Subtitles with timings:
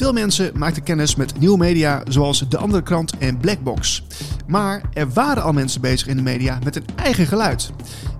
[0.00, 4.02] Veel mensen maakten kennis met nieuwe media zoals De Andere Krant en Blackbox.
[4.46, 7.70] Maar er waren al mensen bezig in de media met een eigen geluid.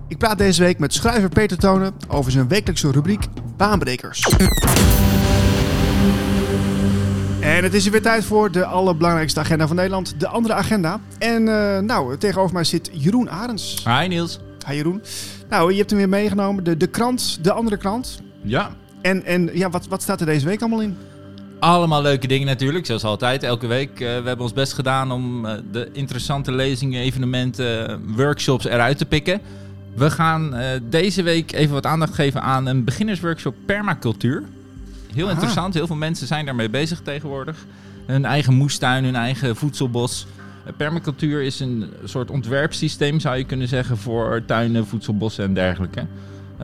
[0.07, 3.25] Ik praat deze week met schrijver Peter Tonen over zijn wekelijkse rubriek
[3.57, 4.29] Baanbrekers.
[7.39, 10.99] En het is weer tijd voor de allerbelangrijkste agenda van Nederland, de andere agenda.
[11.17, 13.83] En uh, nou, tegenover mij zit Jeroen Arends.
[13.85, 14.39] Hi Niels.
[14.67, 15.01] Hi Jeroen.
[15.49, 18.21] Nou, je hebt hem weer meegenomen, de, de krant, de andere krant.
[18.43, 18.71] Ja.
[19.01, 20.97] En, en ja, wat, wat staat er deze week allemaal in?
[21.61, 23.91] Allemaal leuke dingen natuurlijk, zoals altijd, elke week.
[23.91, 29.05] Uh, we hebben ons best gedaan om uh, de interessante lezingen, evenementen, workshops eruit te
[29.05, 29.41] pikken.
[29.95, 34.43] We gaan uh, deze week even wat aandacht geven aan een beginnersworkshop permacultuur.
[35.13, 35.33] Heel Aha.
[35.33, 37.65] interessant, heel veel mensen zijn daarmee bezig tegenwoordig.
[38.05, 40.27] Hun eigen moestuin, hun eigen voedselbos.
[40.77, 46.05] Permacultuur is een soort ontwerpsysteem, zou je kunnen zeggen, voor tuinen, voedselbossen en dergelijke.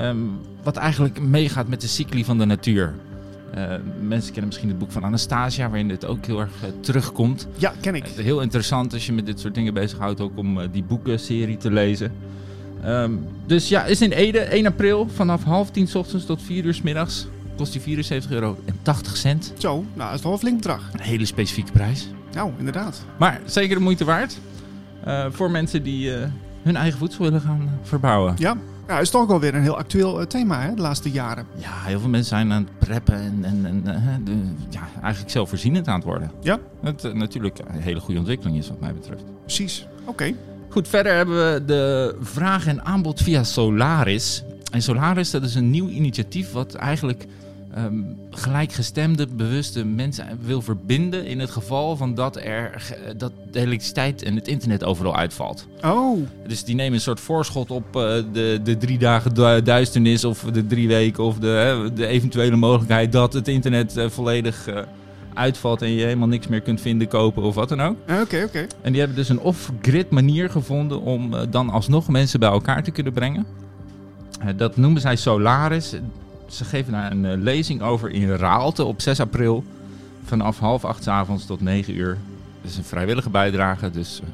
[0.02, 2.94] Um, wat eigenlijk meegaat met de cycli van de natuur.
[3.56, 7.48] Uh, mensen kennen misschien het boek van Anastasia, waarin dit ook heel erg uh, terugkomt.
[7.58, 8.08] Ja, ken ik.
[8.08, 11.72] Uh, heel interessant als je met dit soort dingen bezighoudt, ook om die boekenserie te
[11.72, 12.12] lezen.
[12.86, 16.74] Um, dus ja, is in Ede, 1 april, vanaf half tien ochtends tot 4 uur
[16.74, 17.28] s middags.
[17.56, 19.54] Kost die 74 euro en 80 cent.
[19.58, 20.90] Zo, nou, dat is wel een flink bedrag.
[20.94, 22.10] Een hele specifieke prijs.
[22.34, 23.06] Nou, inderdaad.
[23.18, 24.38] Maar zeker de moeite waard.
[25.30, 26.12] voor mensen die
[26.64, 28.34] hun eigen voedsel willen gaan verbouwen.
[28.38, 28.58] Ja,
[28.88, 31.46] ja, is toch wel weer een heel actueel uh, thema hè, de laatste jaren.
[31.56, 34.36] Ja, heel veel mensen zijn aan het preppen en, en, en uh, de,
[34.70, 36.32] ja, eigenlijk zelfvoorzienend aan het worden.
[36.42, 36.60] Ja.
[36.82, 39.24] Het uh, natuurlijk een hele goede ontwikkeling is wat mij betreft.
[39.44, 40.10] Precies, oké.
[40.10, 40.36] Okay.
[40.70, 44.44] Goed, verder hebben we de vraag en aanbod via Solaris.
[44.72, 47.26] En Solaris, dat is een nieuw initiatief wat eigenlijk
[47.86, 54.24] um, gelijkgestemde, bewuste mensen wil verbinden in het geval van dat, er, dat de elektriciteit
[54.24, 55.68] en het internet overal uitvalt.
[55.84, 56.28] Oh.
[56.48, 58.02] Dus die nemen een soort voorschot op uh,
[58.34, 63.34] de, de drie dagen duisternis of de drie weken of de, de eventuele mogelijkheid dat
[63.34, 64.70] het internet uh, volledig
[65.34, 67.96] uitvalt en je helemaal niks meer kunt vinden, kopen of wat dan ook.
[68.02, 68.44] Oké, okay, oké.
[68.44, 68.68] Okay.
[68.82, 72.92] En die hebben dus een off-grid manier gevonden om dan alsnog mensen bij elkaar te
[72.92, 73.46] kunnen brengen.
[74.56, 75.96] dat noemen zij Solaris
[76.48, 79.64] ze geven daar een uh, lezing over in Raalte op 6 april.
[80.24, 82.18] Vanaf half acht avonds tot 9 uur.
[82.62, 83.90] Dat is een vrijwillige bijdrage.
[83.90, 84.30] Dus uh,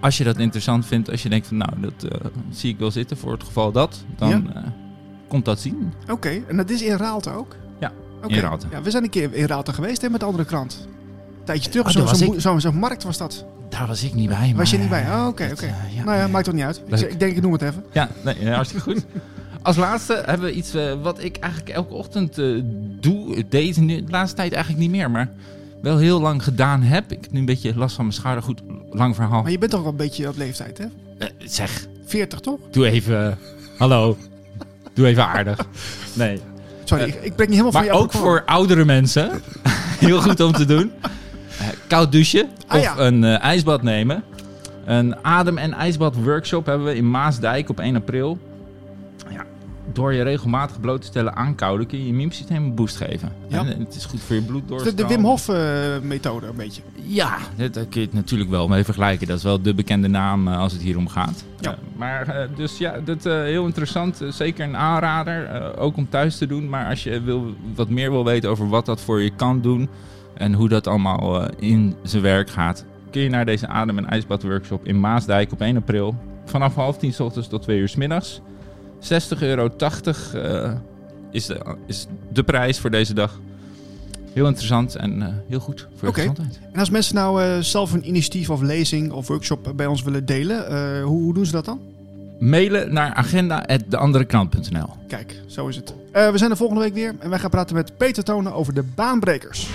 [0.00, 2.10] als je dat interessant vindt, als je denkt van nou, dat uh,
[2.50, 4.72] zie ik wel zitten voor het geval dat, dan ja.
[5.28, 5.92] komt dat zien.
[6.02, 6.44] Oké, okay.
[6.48, 7.56] en dat is in Raalte ook?
[7.80, 7.92] Ja,
[8.22, 8.36] okay.
[8.36, 8.66] in Raalte.
[8.70, 10.88] Ja, we zijn een keer in Raalte geweest hè, met de andere krant.
[11.38, 13.44] Een tijdje terug, oh, zo'n zo, zo markt was dat.
[13.68, 14.46] Daar was ik niet bij.
[14.48, 14.56] Maar...
[14.56, 15.02] Was je niet bij?
[15.02, 15.52] Oh, oké, oké.
[15.52, 15.74] Okay.
[15.94, 16.82] Ja, nou ja, maakt toch niet uit.
[16.86, 17.84] Ik, ik, denk, ik noem het even.
[17.92, 19.06] Ja, nee, hartstikke goed.
[19.68, 22.62] Als laatste hebben we iets uh, wat ik eigenlijk elke ochtend uh,
[23.00, 23.44] doe.
[23.48, 25.28] Deze nu, de laatste tijd eigenlijk niet meer, maar
[25.82, 27.12] wel heel lang gedaan heb.
[27.12, 28.42] Ik heb nu een beetje last van mijn schouder.
[28.42, 29.42] Goed, lang verhaal.
[29.42, 30.84] Maar je bent toch wel een beetje op leeftijd, hè?
[30.84, 31.86] Uh, zeg.
[32.06, 32.58] 40 toch?
[32.70, 33.38] Doe even.
[33.78, 34.16] hallo.
[34.92, 35.66] Doe even aardig.
[36.12, 36.40] Nee.
[36.84, 38.02] Sorry, ik, ik ben niet helemaal maar van jou.
[38.02, 39.30] ook voor oudere mensen.
[40.06, 40.92] heel goed om te doen.
[41.86, 42.98] koud douchen ah, of ja.
[42.98, 44.24] een ijsbad nemen.
[44.84, 48.38] Een adem- en ijsbad workshop hebben we in Maasdijk op 1 april
[49.92, 53.32] door je regelmatig bloot te stellen aan koude kun je je immuunsysteem een boost geven.
[53.48, 53.58] Ja.
[53.58, 54.84] En het is goed voor je bloed door.
[54.84, 55.56] De, de Wim Hof uh,
[56.02, 56.82] methode een beetje.
[57.02, 59.26] Ja, daar kun je het natuurlijk wel mee vergelijken.
[59.26, 61.44] Dat is wel de bekende naam uh, als het hier om gaat.
[61.60, 61.70] Ja.
[61.70, 64.22] Uh, maar dus ja, dat heel interessant.
[64.28, 65.76] zeker een aanrader.
[65.78, 66.68] ook om thuis te doen.
[66.68, 69.88] Maar als je wil, wat meer wil weten over wat dat voor je kan doen.
[70.34, 72.84] En hoe dat allemaal in zijn werk gaat.
[73.10, 76.16] Kun je naar deze adem- en ijsbad workshop in Maasdijk op 1 april.
[76.44, 78.40] Vanaf half tien s ochtends tot twee uur s middags.
[79.00, 79.70] 60,80 euro
[80.34, 80.72] uh,
[81.30, 83.40] is, de, is de prijs voor deze dag.
[84.32, 86.24] Heel interessant en uh, heel goed voor okay.
[86.24, 86.60] de gezondheid.
[86.72, 90.26] En als mensen nou uh, zelf een initiatief of lezing of workshop bij ons willen
[90.26, 91.80] delen, hoe, hoe, doen ze dat dan?
[92.38, 95.94] Mailen naar agenda.deanderekrant.nl Kijk, zo is het.
[96.12, 98.84] we zijn er volgende week weer en wij gaan praten met Peter Tonen over de
[98.94, 99.68] baanbrekers.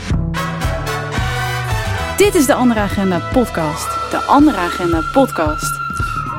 [2.17, 4.11] Dit is de Andere Agenda podcast.
[4.11, 5.79] De Andere Agenda podcast.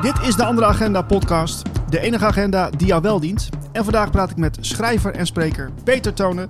[0.01, 1.74] Dit is de Andere Agenda podcast.
[1.89, 3.49] De enige agenda die jou wel dient.
[3.71, 6.49] En vandaag praat ik met schrijver en spreker Peter Tonen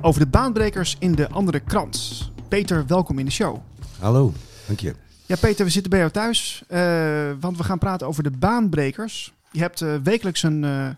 [0.00, 2.30] over de baanbrekers in de andere krant.
[2.48, 3.56] Peter, welkom in de show.
[3.98, 4.32] Hallo,
[4.66, 4.94] dank je.
[5.26, 9.32] Ja, Peter, we zitten bij jou thuis, uh, want we gaan praten over de baanbrekers.
[9.50, 10.88] Je hebt uh, wekelijks een, uh,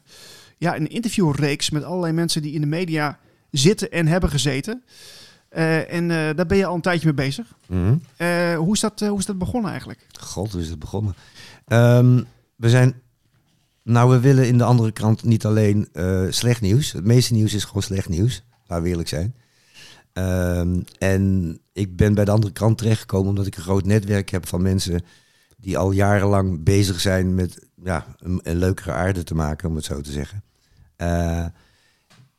[0.58, 3.18] ja, een interviewreeks met allerlei mensen die in de media
[3.50, 4.82] zitten en hebben gezeten.
[5.88, 7.46] en daar ben je al een tijdje mee bezig.
[7.66, 8.56] Mm -hmm.
[8.56, 10.06] hoe, is dat, hoe is dat begonnen eigenlijk?
[10.20, 11.14] God, hoe is het begonnen?
[11.66, 12.26] Um,
[12.56, 13.02] we zijn
[13.82, 16.92] nou, we willen in de andere krant niet alleen uh, slecht nieuws.
[16.92, 18.42] Het meeste nieuws is gewoon slecht nieuws.
[18.66, 19.34] Laten we eerlijk zijn.
[20.12, 24.46] Um, en ik ben bij de andere krant terechtgekomen omdat ik een groot netwerk heb
[24.46, 25.00] van mensen
[25.56, 30.00] die al jarenlang bezig zijn met ja, een, leukere aarde te maken, om het zo
[30.00, 30.42] te zeggen.
[30.96, 31.46] Uh,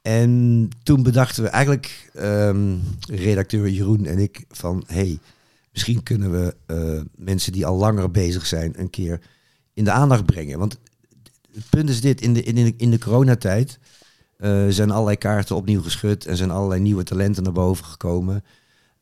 [0.02, 5.20] En toen bedachten we eigenlijk, ehm, redacteur Jeroen en ik, van hey,
[5.72, 9.20] misschien kunnen we eh, mensen die al langer bezig zijn een keer
[9.74, 10.60] in de aandacht brengen.
[10.60, 10.80] Want
[11.54, 13.80] het punt is dit, in de, in de, in de coronatijd
[14.38, 18.44] eh, zijn allerlei kaarten opnieuw geschud en zijn allerlei nieuwe talenten naar boven gekomen.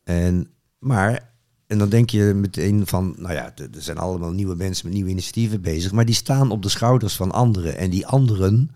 [0.03, 0.47] En,
[0.79, 1.29] maar,
[1.67, 5.09] en dan denk je meteen van, nou ja, er zijn allemaal nieuwe mensen met nieuwe
[5.09, 7.77] initiatieven bezig, maar die staan op de schouders van anderen.
[7.77, 8.71] En die anderen,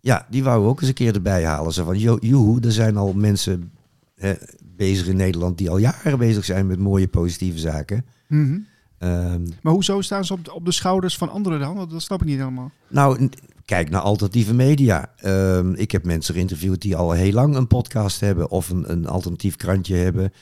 [0.00, 1.72] ja, die we ook eens een keer erbij halen.
[1.72, 3.72] Zo van, jo- joehoe, er zijn al mensen
[4.14, 4.34] hè,
[4.76, 8.04] bezig in Nederland die al jaren bezig zijn met mooie positieve zaken.
[8.28, 8.58] Mhm.
[8.98, 11.88] Ehm, Maar hoezo staan ze op de, op de schouders van anderen dan?
[11.88, 12.70] Dat snap ik niet helemaal.
[12.88, 13.28] Nou,
[13.64, 15.12] kijk naar alternatieve media.
[15.16, 19.06] Ehm, ik heb mensen geïnterviewd die al heel lang een podcast hebben of een, een
[19.06, 20.32] alternatief krantje hebben.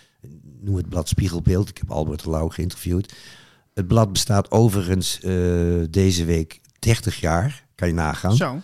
[0.61, 1.69] Noem het blad Spiegelbeeld.
[1.69, 3.15] Ik heb Albert Lauw geïnterviewd.
[3.75, 5.33] Het blad bestaat overigens eh,
[5.91, 7.67] deze week 30 jaar.
[7.75, 8.37] Kan je nagaan.
[8.37, 8.61] Zo.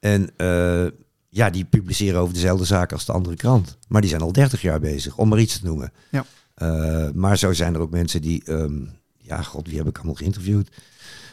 [0.00, 0.86] En eh,
[1.28, 3.78] ja, die publiceren over dezelfde zaken als de andere krant.
[3.88, 5.92] Maar die zijn al 30 jaar bezig, om maar iets te noemen.
[6.10, 6.24] Ja.
[6.54, 8.44] Eh, maar zo zijn er ook mensen die...
[8.44, 8.84] ehm,
[9.22, 10.68] ja, god, wie heb ik allemaal geïnterviewd?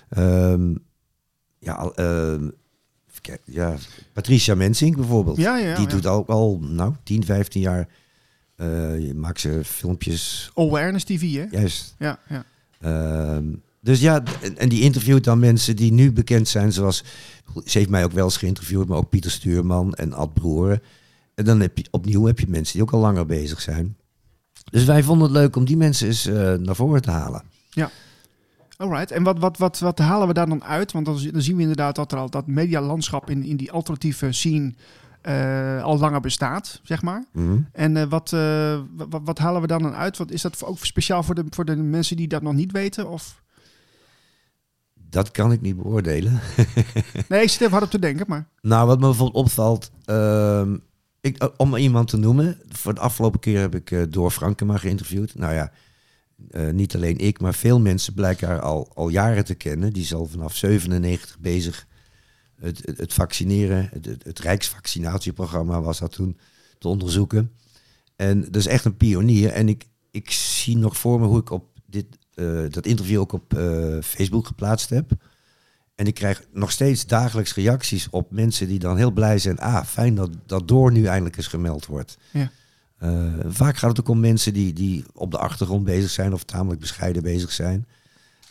[0.09, 0.75] Ehm,
[1.59, 2.49] ja, ehm,
[3.43, 3.75] ja,
[4.13, 5.37] Patricia Mensink bijvoorbeeld.
[5.37, 7.87] Ja, die doet ook al, nou, 10, 15 jaar...
[8.99, 11.45] je maakt ze filmpjes, Awareness TV, hè?
[11.51, 11.95] juist.
[11.97, 12.45] Ja, ja.
[12.79, 13.45] Ehm,
[13.81, 14.23] dus ja,
[14.55, 17.03] en die interviewt dan mensen die nu bekend zijn, zoals
[17.65, 20.81] ze heeft mij ook wel eens geïnterviewd, maar ook Pieter Stuurman en Ad Broeren.
[21.35, 23.97] En dan heb je opnieuw heb je mensen die ook al langer bezig zijn.
[24.71, 27.43] Dus wij vonden het leuk om die mensen eens eh, naar voren te halen.
[28.77, 29.11] Alright.
[29.11, 30.91] En wat, wat, wat, wat halen we daar dan uit?
[30.91, 33.71] Want dan, zi- dan zien we inderdaad dat er al dat medialandschap in, in die
[33.71, 34.73] alternatieve scene
[35.21, 37.25] eh, al langer bestaat, zeg maar.
[37.31, 37.57] Mhm.
[37.71, 40.17] En eh, wat, eh, wat, wat halen we dan dan uit?
[40.17, 43.09] Wat, is dat ook speciaal voor de, voor de mensen die dat nog niet weten?
[43.09, 43.41] Of...
[44.93, 46.39] Dat kan ik niet beoordelen.
[47.27, 48.47] Nee, ik zit even hard op te denken, maar...
[48.61, 50.77] Nou, wat me bijvoorbeeld opvalt, ehm,
[51.21, 52.57] ik, om maar iemand te noemen.
[52.69, 55.35] Voor de afgelopen keer heb ik Door Frankema geïnterviewd.
[55.35, 55.71] Nou ja,
[56.51, 59.93] eh, niet alleen ik, maar veel mensen blijken haar al, al jaren te kennen.
[59.93, 61.87] Die is al vanaf 97 bezig.
[62.59, 66.37] Het, het, vaccineren, het, het, het Rijksvaccinatieprogramma was dat toen
[66.77, 67.51] te onderzoeken.
[68.15, 69.49] En dat is echt een pionier.
[69.49, 73.33] En ik, ik zie nog voor me hoe ik op dit, eh, dat interview ook
[73.33, 75.11] op eh, Facebook geplaatst heb.
[75.95, 79.59] En ik krijg nog steeds dagelijks reacties op mensen die dan heel blij zijn.
[79.59, 82.17] Ah, fijn dat, dat door nu eindelijk eens gemeld wordt.
[82.31, 82.51] Ja.
[82.99, 86.43] Eh, vaak gaat het ook om mensen die, die op de achtergrond bezig zijn of
[86.43, 87.87] tamelijk bescheiden bezig zijn.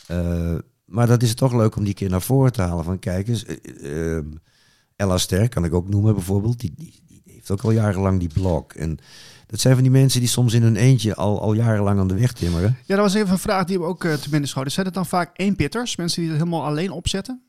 [0.07, 0.55] Eh,
[0.89, 2.85] maar dat is toch leuk om die keer naar voren te halen.
[2.85, 4.25] Van kijk eens, eh, eh,
[4.97, 6.61] Ella Ster kan ik ook noemen bijvoorbeeld.
[6.61, 8.67] Die, die, die heeft ook al jarenlang die blog.
[8.67, 8.99] En
[9.47, 12.19] dat zijn van die mensen die soms in hun eentje al, al jarenlang aan de
[12.19, 12.77] weg timmeren.
[12.85, 14.73] Ja, dat was even een vraag die we ook eh, te binnen schoten.
[14.73, 15.97] Zijn het dan vaak één pitters?
[15.97, 17.43] Mensen die het helemaal alleen opzetten?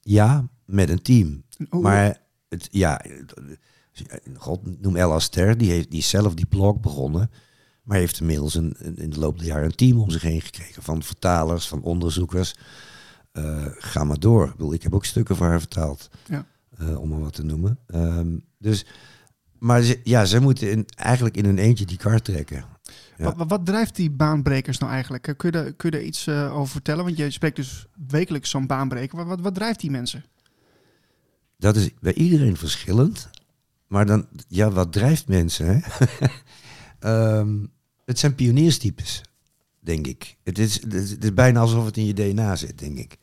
[0.00, 1.44] Ja, met een team.
[1.70, 3.00] Maar het, ja,
[4.36, 7.30] God, noem Ella Ster, die, heeft, die is zelf die blog begonnen.
[7.82, 10.82] Maar heeft inmiddels een, in de loop der jaren een team om zich heen gekregen.
[10.82, 12.54] Van vertalers, van onderzoekers.
[13.32, 14.44] Eh, ga maar door.
[14.46, 16.08] Ik, bedoel, ik heb ook stukken voor haar vertaald.
[16.28, 16.46] Ja.
[16.78, 17.78] eh, om maar wat te noemen.
[17.86, 18.84] Ehm, dus,
[19.58, 22.64] maar ze, ja, ze moeten in, eigenlijk in hun eentje die kar trekken.
[23.16, 23.34] Ja.
[23.34, 25.22] Wat, wat, drijft die baanbrekers nou eigenlijk?
[25.22, 27.04] Kun je, daar- kun je daar iets eh, over vertellen?
[27.04, 29.16] Want je spreekt dus wekelijks zo'n baanbreker.
[29.16, 30.24] Wat, wat, wat drijft die mensen?
[31.58, 33.28] Dat is bij iedereen verschillend.
[33.94, 35.66] Maar dan, ja, wat drijft mensen?
[35.66, 35.78] Hè?
[36.98, 37.56] Ehm,
[38.04, 39.22] het zijn pionierstypes,
[39.80, 40.36] denk ik.
[40.42, 43.18] Het is, het, is, bijna alsof het in je DNA zit, denk ik.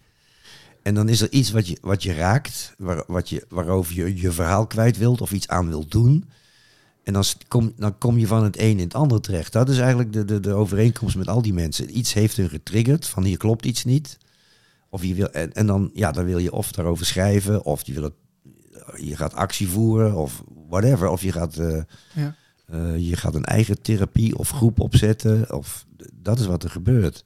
[0.81, 4.21] En dan is er iets wat je, wat je raakt, waar, wat je, waarover je
[4.21, 6.25] je verhaal kwijt wilt of iets aan wilt doen.
[7.03, 9.53] En dan kom, dan kom je van het een in het ander terecht.
[9.53, 11.97] Dat is eigenlijk de, de, de overeenkomst met al die mensen.
[11.97, 14.17] Iets heeft hun getriggerd, van hier klopt iets niet.
[14.89, 17.93] Of je wil, en, en dan, ja, dan wil je of daarover schrijven, of je,
[17.93, 18.13] wil het,
[18.95, 21.07] je gaat actie voeren, of whatever.
[21.09, 21.81] Of je gaat, eh,
[22.13, 22.35] Ja.
[22.65, 25.53] eh, je gaat een eigen therapie of groep opzetten.
[25.53, 27.25] Of, dat is wat er gebeurt.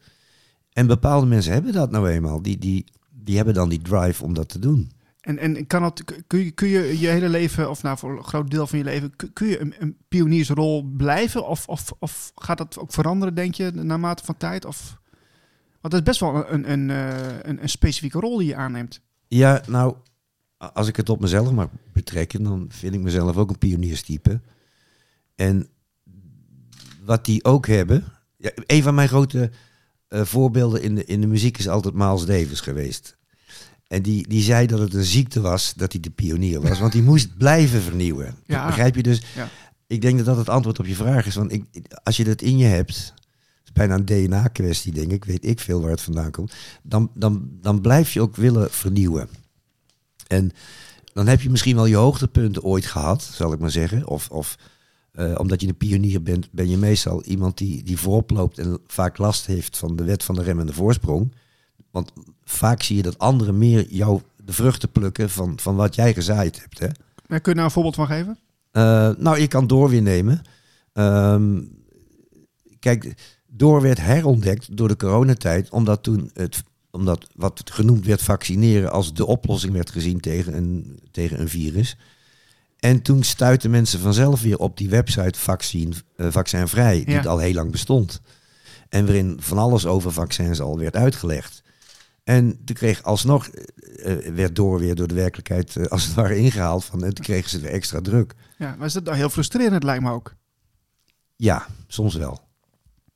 [0.74, 2.42] En bepaalde mensen hebben dat nou eenmaal.
[2.42, 4.92] Die, die, die hebben dan die drive om dat te doen.
[5.22, 8.24] En, en kan het, kun, je, kun je je hele leven, of nou voor een
[8.24, 11.48] groot deel van je leven, kun, je een, een pioniersrol blijven?
[11.48, 14.66] Of, of, of gaat dat ook veranderen, denk je, naarmate van tijd?
[14.66, 14.98] Of,
[15.82, 19.02] want dat is best wel een, een, eh, een, een specifieke rol die je aanneemt.
[19.28, 19.96] Ja, nou,
[20.74, 24.40] als ik het op mezelf mag betrekken, dan vind ik mezelf ook een pionierstype.
[25.36, 25.68] En
[27.04, 28.04] wat die ook hebben.
[28.38, 29.52] Ja, een van mijn grote
[30.08, 33.18] eh, voorbeelden in de, in de muziek is altijd Miles Davis geweest.
[33.88, 36.80] En die, die zei dat het een ziekte was dat hij de pionier was.
[36.80, 38.36] Want hij moest blijven vernieuwen.
[38.46, 38.66] Ja.
[38.66, 39.22] Begrijp je dus?
[39.36, 39.50] Ja.
[39.88, 41.36] Ik denk dat dat het antwoord op je vraag is.
[41.36, 41.66] Want ik,
[42.04, 45.26] als je dat in je hebt, het is bijna een DNA-kwestie, denk ik.
[45.26, 46.54] Weet ik veel waar het vandaan komt.
[46.84, 49.30] Dan, dan, dan blijf je ook willen vernieuwen.
[50.28, 50.52] En
[51.14, 54.08] dan heb je misschien wel je hoogtepunten ooit gehad, zal ik maar zeggen.
[54.08, 54.58] Of, of
[55.12, 58.80] eh, omdat je een pionier bent, ben je meestal iemand die, die voorop loopt en
[58.88, 61.34] vaak last heeft van de wet van de remmende voorsprong.
[61.92, 62.12] Want
[62.44, 66.60] vaak zie je dat anderen meer jou de vruchten plukken van, van wat jij gezaaid
[66.60, 66.80] hebt.
[66.80, 66.88] Hè?
[67.40, 68.38] Kun je daar een voorbeeld van geven?
[68.72, 70.42] Uh, nou, je kan door weer nemen.
[70.94, 71.62] Ehm,
[72.80, 73.14] kijk,
[73.48, 76.64] door werd herontdekt door de coronatijd, omdat toen het,
[76.96, 81.98] omdat wat genoemd werd vaccineren als de oplossing werd gezien tegen een, tegen een virus.
[82.80, 87.24] En toen stuitten mensen vanzelf weer op die website vaccin, uh, vaccinvrij, die ja.
[87.24, 88.22] al heel lang bestond.
[88.90, 91.64] En waarin van alles over vaccins al werd uitgelegd.
[92.24, 96.38] En toen kreeg alsnog, uh, werd door weer door de werkelijkheid uh, als het ware
[96.38, 96.86] ingehaald.
[96.86, 98.34] Van, en toen kregen ze weer extra druk.
[98.58, 100.36] Ja, maar is dat heel frustrerend, lijkt me ook.
[101.36, 102.40] Ja, soms wel.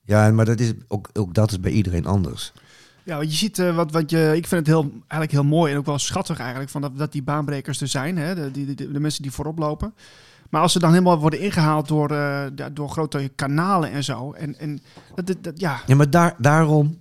[0.02, 2.52] Ja, maar dat is ook, ook dat is bij iedereen anders.
[3.10, 4.32] Ja, want je ziet uh, wat, wat je.
[4.36, 7.12] Ik vind het heel, eigenlijk heel mooi en ook wel schattig eigenlijk van dat, dat
[7.12, 9.94] die baanbrekers er zijn, hè, de, die, de, de mensen die voorop lopen.
[10.50, 14.32] Maar als ze dan helemaal worden ingehaald door, uh, door grote kanalen en zo.
[14.32, 14.80] En, en
[15.16, 15.82] dat, dat, ja.
[15.86, 17.00] ja, maar daar, daarom,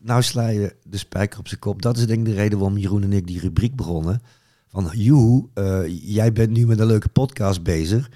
[0.00, 1.82] nou sla je de spijker op zijn kop.
[1.82, 4.22] Dat is denk ik de reden waarom Jeroen en ik die rubriek begonnen.
[4.68, 8.10] Van, joe, uh, jij bent nu met een leuke podcast bezig.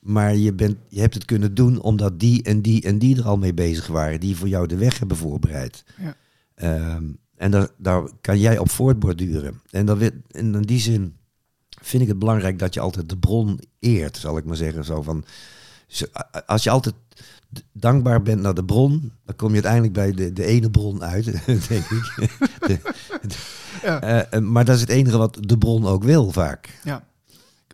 [0.00, 3.24] Maar je, bent, je hebt het kunnen doen omdat die en die en die er
[3.24, 4.20] al mee bezig waren.
[4.20, 5.84] Die voor jou de weg hebben voorbereid.
[6.02, 6.16] Ja.
[6.62, 9.60] Um, en daar, daar kan jij op voortborduren.
[9.70, 11.16] En, in die zin
[11.68, 14.84] vind ik het belangrijk dat je altijd de bron eert, zal ik maar zeggen.
[14.84, 15.24] Zo van,
[16.46, 16.94] als je altijd
[17.72, 21.24] dankbaar bent naar de bron, dan kom je uiteindelijk bij de, de ene bron uit,
[21.68, 22.12] denk ik.
[22.66, 22.78] de,
[23.22, 23.36] de,
[23.82, 24.34] ja.
[24.34, 26.78] uh, maar dat is het enige wat de bron ook wil, vaak.
[26.84, 27.08] Ja.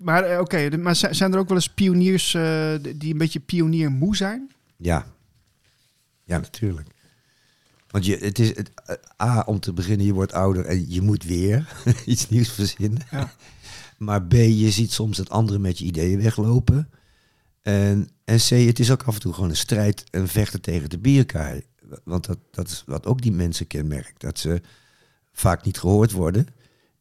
[0.01, 3.41] Maar uh, oké, okay, maar zijn er ook wel eens pioniers uh, die een beetje
[3.41, 4.51] pionier moe zijn?
[4.77, 5.07] Ja.
[6.25, 6.89] Ja, natuurlijk.
[7.97, 8.71] Want je, het is het,
[9.23, 11.73] A, om te beginnen, je wordt ouder en je moet weer
[12.07, 13.01] iets nieuws verzinnen.
[13.11, 13.33] Ja.
[13.99, 16.91] Maar B, je ziet soms dat anderen met je ideeën weglopen.
[17.63, 20.91] En, en C, het is ook af en toe gewoon een strijd en vechten tegen
[20.91, 21.63] de bierkaai.
[22.05, 24.21] Want dat, dat is wat ook die mensen kenmerkt.
[24.21, 24.61] Dat ze
[25.33, 26.47] vaak niet gehoord worden.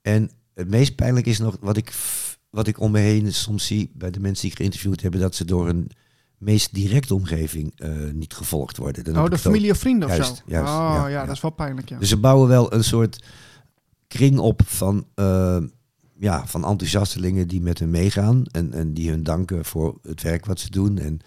[0.02, 1.94] En het meest pijnlijk is nog wat ik,
[2.50, 5.46] wat ik om me heen soms zie bij de mensen die geïnterviewd hebben, dat ze
[5.46, 5.92] door een
[6.38, 9.18] meest directe omgeving uh, niet gevolgd worden.
[9.18, 10.22] Oh, de familie of vrienden of zo?
[10.22, 12.00] Juist, oh, ja, ja, ja, dat is wel pijnlijk, ja.
[12.00, 13.24] Dus ze bouwen wel een soort
[14.08, 15.58] kring op van, uh,
[16.20, 20.46] ja, van enthousiastelingen die met hen meegaan en, en die hun danken voor het werk
[20.46, 20.98] wat ze doen.
[20.98, 21.20] En,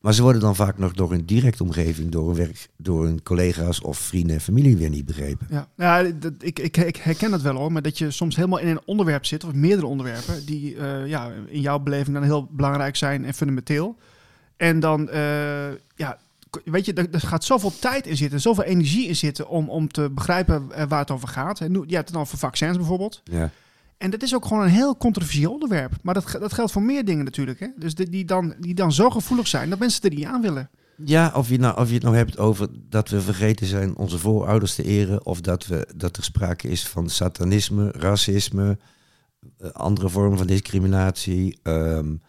[0.00, 3.22] maar ze worden dan vaak nog door een directe omgeving, door hun, werk, door hun
[3.22, 5.46] collega's of vrienden en familie weer niet begrepen.
[5.50, 8.58] Ja, ja dat, ik, ik, ik herken dat wel hoor, maar dat je soms helemaal
[8.58, 12.48] in een onderwerp zit, of meerdere onderwerpen, die uh, ja, in jouw beleving dan heel
[12.50, 13.96] belangrijk zijn en fundamenteel.
[14.56, 16.18] En dan, uh, ja,
[16.64, 19.88] weet je, er, er, gaat zoveel tijd in zitten, zoveel energie in zitten om, om
[19.88, 21.60] te begrijpen waar het over gaat.
[21.60, 23.20] En ja, het dan over vaccins bijvoorbeeld.
[23.24, 23.50] Ja.
[23.98, 25.92] En dat is ook gewoon een heel controversieel onderwerp.
[26.02, 27.60] Maar dat, dat geldt voor meer dingen natuurlijk.
[27.60, 27.68] Hè?
[27.76, 30.70] Dus die, die, dan, die dan zo gevoelig zijn dat mensen er niet aan willen.
[31.04, 34.18] Ja, of je, nou, of je het nou hebt over dat we vergeten zijn onze
[34.18, 35.26] voorouders te eren.
[35.26, 38.78] Of dat, we, dat er sprake is van satanisme, racisme,
[39.58, 42.22] uh, andere vormen van discriminatie um,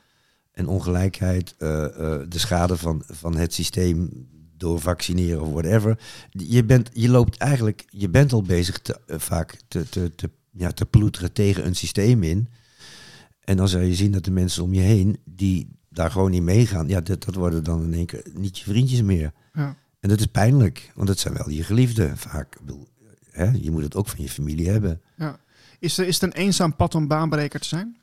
[0.52, 1.56] en ongelijkheid.
[1.60, 1.86] Uh, uh,
[2.30, 6.00] de schade van, van het systeem door vaccineren of whatever.
[6.30, 10.72] Je, bent, je loopt eigenlijk, je bent al bezig te, vaak te, te, te ja,
[10.72, 12.50] te ploeteren tegen een systeem in.
[13.44, 16.42] En dan zou je zien dat de mensen om je heen die daar gewoon niet
[16.42, 19.32] meegaan, ja, dat, dat worden dan in één keer niet je vriendjes meer.
[19.54, 19.78] Ja.
[20.00, 22.58] En dat is pijnlijk, want het zijn wel je geliefden vaak.
[23.32, 25.02] Hè, je moet het ook van je familie hebben.
[25.18, 25.40] Ja.
[25.80, 27.98] Is, er, is het een eenzaam pad om baanbreker te zijn?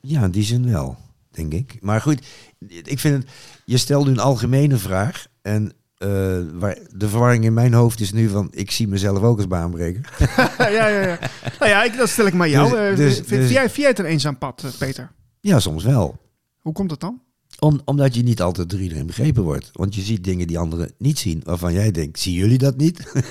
[0.00, 0.98] Ja, in die zin wel,
[1.30, 1.78] denk ik.
[1.80, 2.26] Maar goed,
[2.68, 3.32] ik vind het,
[3.64, 8.12] je stelt nu een algemene vraag en uh, waar de verwarring in mijn hoofd is
[8.12, 10.14] nu van, ik zie mezelf ook als baanbreker.
[10.58, 11.18] ja, ja, ja.
[11.58, 12.70] Nou ja, ik, dat stel ik maar jou.
[12.70, 15.12] Dus, dus, vind, dus, jij, vind jij het een eenzaam pad, Peter?
[15.40, 16.18] Ja, soms wel.
[16.58, 17.20] Hoe komt dat dan?
[17.58, 19.70] Om, omdat je niet altijd door iedereen begrepen wordt.
[19.72, 23.12] Want je ziet dingen die anderen niet zien, waarvan jij denkt, zien jullie dat niet?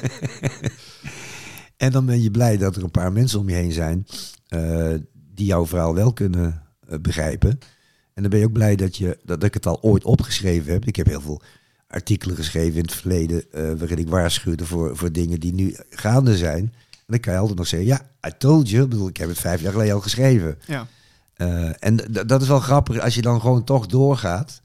[1.77, 4.05] en dan ben je blij dat er een paar mensen om je heen zijn
[4.49, 7.59] uh, die jouw verhaal wel kunnen uh, begrijpen.
[8.13, 10.85] En dan ben je ook blij dat, je, dat ik het al ooit opgeschreven heb.
[10.85, 11.41] Ik heb heel veel
[11.91, 16.37] artikelen geschreven in het verleden uh, waarin ik waarschuwde voor, voor dingen die nu gaande
[16.37, 16.73] zijn.
[16.91, 18.83] En dan kan je altijd nog zeggen, ja, I told you.
[18.83, 20.57] Ik bedoel, ik heb het vijf jaar geleden al geschreven.
[20.67, 20.87] Ja.
[21.37, 21.95] Uh, en
[22.25, 24.61] dat is wel grappig, als je dan gewoon toch doorgaat,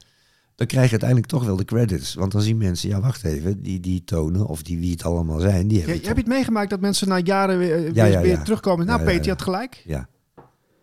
[0.55, 2.15] dan krijg je uiteindelijk toch wel de credits.
[2.15, 5.41] Want dan zien mensen, ja, wacht even, die, die tonen, of die wie het allemaal
[5.41, 8.05] zijn, die hebben ja, Heb je het meegemaakt dat mensen na jaren weer, weer, ja,
[8.05, 8.87] ja, weer terugkomen?
[8.87, 9.83] Nou, Peter, je had gelijk.
[9.85, 10.09] Ja.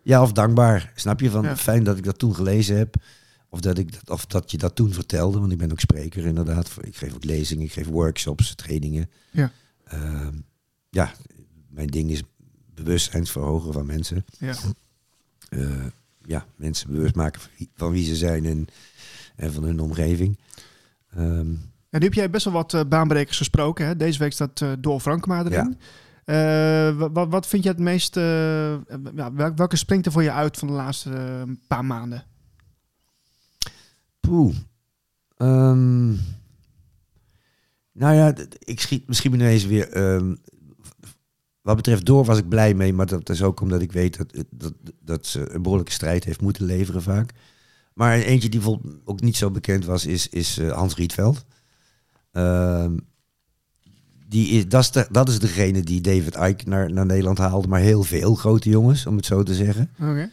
[0.02, 0.92] ja, of dankbaar.
[0.94, 1.30] Snap je?
[1.30, 2.96] Van, Fijn dat ik dat toen gelezen heb.
[3.54, 6.70] Of dat, ik, of dat je dat toen vertelde, want ik ben ook spreker inderdaad.
[6.80, 9.10] Ik geef ook lezingen, ik geef workshops, trainingen.
[9.30, 9.52] Ja,
[9.92, 10.28] uh,
[10.90, 11.12] ja
[11.68, 12.22] mijn ding is
[12.74, 14.24] bewustzijnsverhogen van mensen.
[14.38, 14.54] Ja.
[15.48, 15.86] Eh,
[16.24, 17.40] ja, mensen bewust maken
[17.74, 18.66] van wie, ze zijn en,
[19.36, 20.38] en van hun omgeving.
[21.10, 21.54] Ehm,
[21.90, 23.86] En nu heb jij best wel wat eh, baanbrekers gesproken.
[23.86, 23.96] Hè?
[23.96, 25.78] Deze week staat eh Door Frankma erin.
[27.12, 28.14] Wat, wat vind je het meest...
[29.54, 32.24] welke springt er voor je uit van de laatste paar maanden?
[34.28, 34.54] Poeh.
[35.36, 36.08] Ehm,
[37.92, 39.88] nou ja, ik schiet misschien ineens weer.
[39.88, 40.34] ehm,
[41.60, 44.44] wat betreft door was ik blij mee, maar dat is ook omdat ik weet dat,
[44.50, 47.32] dat, dat ze een behoorlijke strijd heeft moeten leveren vaak.
[47.94, 48.60] Maar eentje die
[49.04, 51.44] ook niet zo bekend was, is, is eh, Hans Rietveld.
[52.32, 52.96] Ehm,
[54.28, 57.68] die is, dat, is de, dat is degene die David Icke naar, naar Nederland haalde,
[57.68, 59.90] maar heel veel grote jongens, om het zo te zeggen.
[60.00, 60.30] Oké.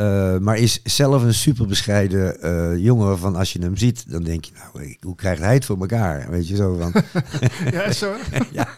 [0.00, 4.22] Uh, maar is zelf een super bescheiden uh, jongen van als je hem ziet, dan
[4.22, 6.30] denk je, nou, hoe krijgt hij het voor elkaar?
[6.30, 7.02] Weet je zo van.
[7.72, 8.16] ja, zo.
[8.52, 8.68] ja.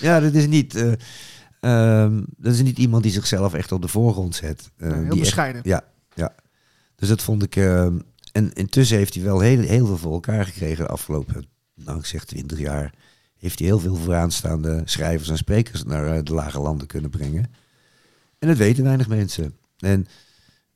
[0.00, 0.74] ja, dat is niet.
[0.74, 4.70] Uh, um, dat is niet iemand die zichzelf echt op de voorgrond zet.
[4.76, 5.62] Heel die bescheiden.
[5.62, 6.34] Echt, ja, ja.
[6.96, 7.56] Dus dat vond ik.
[7.56, 12.06] en intussen heeft hij wel heel, heel veel voor elkaar gekregen de afgelopen, nou ik
[12.06, 12.92] zeg 20 jaar.
[13.40, 17.50] Heeft hij heel veel vooraanstaande schrijvers en sprekers naar eh, de lage landen kunnen brengen.
[18.38, 19.56] En dat weten weinig mensen.
[19.78, 20.06] En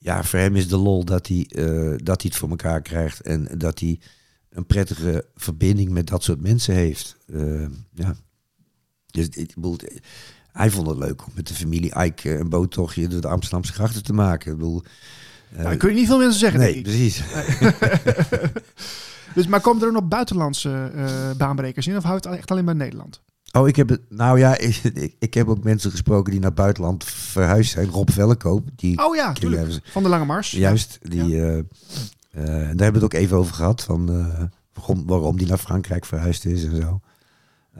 [0.04, 3.20] ja, voor hem is de lol dat hij, uh, dat hij het voor elkaar krijgt
[3.20, 4.00] en dat hij
[4.50, 7.16] een prettige verbinding met dat soort mensen heeft.
[7.26, 8.14] Uh, ja.
[9.06, 9.76] Dus ik bedoel,
[10.52, 14.02] hij vond het leuk om met de familie Ike een boottochtje door de Amsterdamse grachten
[14.02, 14.52] te maken.
[14.52, 14.82] Ik bedoel,
[15.56, 16.60] uh, nou, kun je niet veel mensen zeggen.
[16.60, 17.22] Nee, precies.
[19.34, 20.90] dus, maar komen er ook nog buitenlandse
[21.36, 23.20] baanbrekers in of houdt het echt alleen bij Nederland?
[23.56, 24.00] Oh, ik heb het.
[24.08, 27.88] Nou ja, ik, ik, ik, heb ook mensen gesproken die naar het buitenland verhuisd zijn.
[27.88, 28.68] Rob Vellekoop.
[28.76, 29.32] Die, oh ja,
[29.84, 30.50] van de Lange Mars.
[30.50, 30.98] Juist.
[31.02, 31.46] Die, ja.
[31.46, 31.62] uh, uh,
[32.32, 33.82] daar hebben we het ook even over gehad.
[33.82, 34.42] Van, uh,
[34.72, 37.00] waarom, waarom die naar Frankrijk verhuisd is en zo.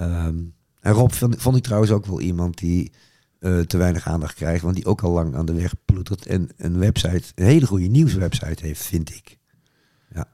[0.00, 2.93] Um, en Rob vond, vond, ik trouwens ook wel iemand die
[3.66, 4.62] te weinig aandacht krijgt.
[4.62, 6.26] Want die ook al lang aan de weg ploetert.
[6.26, 9.38] En een website, een hele goede nieuwswebsite heeft, vind ik.
[10.14, 10.26] Ja.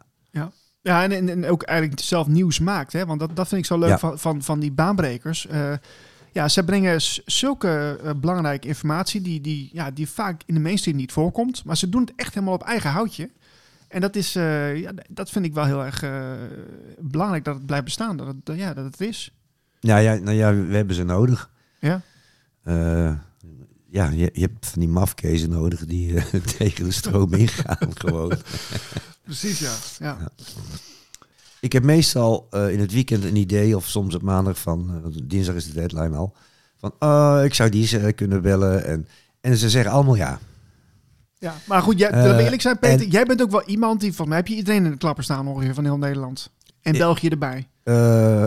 [0.82, 1.02] Ja.
[1.02, 2.92] En, en, en, ook eigenlijk zelf nieuws maakt.
[2.92, 3.06] Hè?
[3.06, 3.98] Want dat, dat vind ik zo leuk ja.
[3.98, 5.46] van, van, van die baanbrekers.
[5.50, 5.72] Uh,
[6.32, 10.96] ja, ze brengen zulke uh, belangrijke informatie die, die, ja, die vaak in de mainstream
[10.96, 11.64] niet voorkomt.
[11.64, 13.30] Maar ze doen het echt helemaal op eigen houtje.
[13.88, 16.04] En dat, is, uh, ja, dat vind ik wel heel erg
[16.98, 18.16] belangrijk dat het blijft bestaan.
[18.16, 19.32] Dat het, ja, dat het is.
[19.80, 21.50] Ja, ja, nou ja, we hebben ze nodig.
[21.78, 22.02] Ja.
[23.90, 26.14] Ja, je, je, hebt van die mafkezen nodig die
[26.58, 28.32] tegen de stroom ingaan gewoon.
[29.24, 29.74] Precies, ja.
[29.98, 30.16] ja.
[30.20, 30.30] ja.
[31.60, 35.16] Ik heb meestal uh, in het weekend een idee, of soms op maandag van, uh,
[35.24, 36.34] dinsdag is de deadline al,
[36.76, 38.84] van uh, ik zou die kunnen bellen.
[38.84, 39.08] En,
[39.40, 40.38] en ze zeggen allemaal ja.
[41.38, 44.28] Ja, maar goed, jij, eerlijk zijn, Peter, en, jij bent ook wel iemand die, van
[44.28, 46.50] mij heb je iedereen in de klapper staan ongeveer van heel Nederland.
[46.82, 47.68] En België erbij.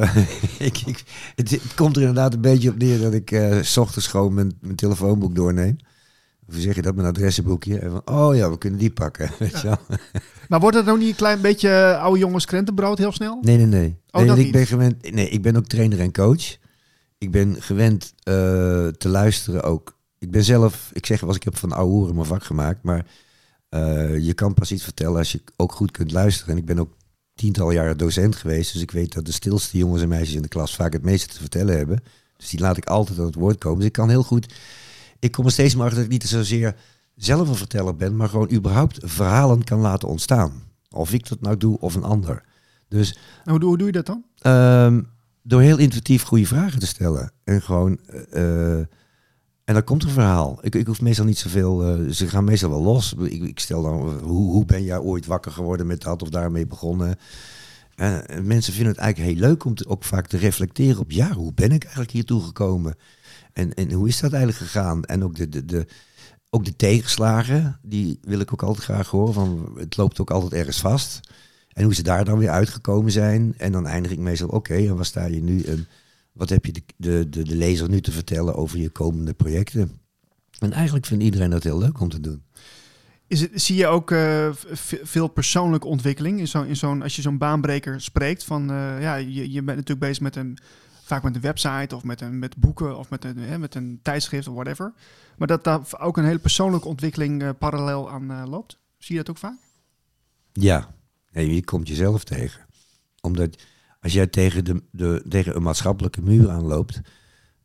[0.60, 1.04] ik, ik,
[1.36, 4.54] het, het, komt er inderdaad een beetje op neer dat ik s ochtends gewoon mijn,
[4.62, 5.78] mijn telefoonboek doorneem.
[6.46, 6.96] Hoe zeg je dat?
[6.96, 7.80] Mijn adressenboekje.
[7.80, 9.32] En van, oh ja, we kunnen die pakken.
[9.40, 9.78] Weet je wel.
[10.48, 13.40] Maar wordt het nou niet een klein beetje uh, oude jongens krentenbrood heel snel?
[13.42, 13.98] Nee, nee, nee.
[14.12, 14.54] Oh, nee dat ik niet?
[14.54, 15.12] ben gewend.
[15.12, 16.58] Nee, ik ben ook trainer en coach.
[17.18, 18.34] Ik ben gewend uh,
[18.88, 19.98] te luisteren ook.
[20.20, 23.06] Ik ben zelf, ik zeg was ik heb van oude mijn vak gemaakt, maar
[23.70, 26.54] uh, je kan pas iets vertellen als je ook goed kunt luisteren.
[26.54, 26.94] En ik ben ook
[27.36, 30.48] tientallen jaren docent geweest, dus ik weet dat de stilste jongens en meisjes in de
[30.48, 32.04] klas vaak het meeste te vertellen hebben.
[32.38, 33.78] Dus die laat ik altijd aan het woord komen.
[33.78, 34.54] Dus ik kan heel goed
[35.24, 36.76] ik kom er steeds maar achter dat ik niet zozeer
[37.16, 40.64] zelf een verteller ben, maar gewoon überhaupt verhalen kan laten ontstaan.
[40.90, 42.44] Of ik dat nou doe of een ander.
[42.88, 44.24] Dus, hoe, doe, hoe doe je dat dan?
[44.86, 45.08] Um,
[45.42, 47.32] door heel intuïtief goede vragen te stellen.
[47.44, 48.00] En gewoon.
[48.34, 48.80] Uh,
[49.66, 50.60] en dan komt een verhaal.
[50.62, 52.00] Ik, ik hoef meestal niet zoveel.
[52.00, 53.14] Uh, ze gaan meestal wel los.
[53.14, 54.20] Ik, ik stel dan.
[54.20, 57.16] Hoe, hoe ben jij ooit wakker geworden met dat of daarmee begonnen?
[57.96, 61.12] En, en mensen vinden het eigenlijk heel leuk om ook vaak te reflecteren op.
[61.12, 62.96] Ja, hoe ben ik eigenlijk hiertoe gekomen?
[63.54, 65.04] En, en hoe is dat eigenlijk gegaan?
[65.04, 65.88] En ook de, de, de,
[66.50, 69.34] ook de tegenslagen, die wil ik ook altijd graag horen.
[69.34, 71.20] Van, het loopt ook altijd ergens vast.
[71.74, 73.54] En hoe ze daar dan weer uitgekomen zijn.
[73.58, 75.62] En dan eindig ik meestal, oké, en waar sta je nu?
[75.62, 75.88] En
[76.34, 80.00] wat heb je de, de, de, de lezer nu te vertellen over je komende projecten?
[80.60, 82.44] En eigenlijk vindt iedereen dat heel leuk om te doen.
[83.28, 84.50] Is het, zie je ook uh,
[85.04, 88.44] veel persoonlijke ontwikkeling in zo'n, in zo'n, als je zo'n baanbreker spreekt?
[88.44, 90.58] Van, uh, ja, je, je bent natuurlijk bezig met een
[91.04, 94.00] vaak met een website of met, een, met boeken of met een, hè, met een
[94.02, 94.94] tijdschrift of whatever.
[95.38, 98.78] Maar dat daar ook een hele persoonlijke ontwikkeling uh, parallel aan loopt.
[98.98, 99.58] Zie je dat ook vaak?
[100.54, 100.96] Ja,
[101.32, 102.66] nee, je komt jezelf tegen.
[103.22, 103.64] Omdat
[104.04, 107.02] als jij tegen, de, de, tegen een maatschappelijke muur aanloopt,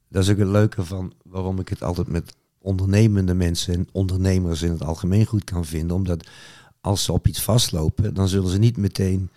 [0.08, 4.62] dat is ook het leuke van waarom ik het altijd met ondernemende mensen en ondernemers
[4.62, 5.96] in het algemeen goed kan vinden.
[5.96, 6.28] Omdat
[6.80, 9.30] als ze op iets vastlopen, dan zullen ze niet meteen